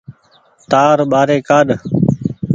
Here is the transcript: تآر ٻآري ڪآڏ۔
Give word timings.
تآر 0.71 0.97
ٻآري 1.11 1.37
ڪآڏ۔ 1.49 1.67